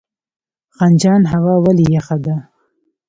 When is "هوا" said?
1.31-1.55